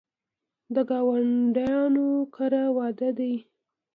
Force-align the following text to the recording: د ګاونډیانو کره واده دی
د 0.73 0.75
ګاونډیانو 0.89 2.07
کره 2.35 2.63
واده 2.77 3.09
دی 3.17 3.35